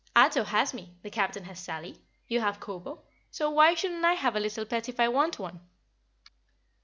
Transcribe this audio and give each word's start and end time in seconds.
"Ato 0.15 0.43
has 0.45 0.73
me, 0.73 0.95
the 1.03 1.11
Captain 1.11 1.43
has 1.43 1.59
Sally, 1.59 2.01
you 2.27 2.39
have 2.41 2.59
Kobo, 2.59 3.03
so 3.29 3.51
why 3.51 3.75
shouldn't 3.75 4.03
I 4.03 4.13
have 4.13 4.35
a 4.35 4.39
little 4.39 4.65
pet 4.65 4.89
if 4.89 4.99
I 4.99 5.07
want 5.09 5.37
one?" 5.37 5.61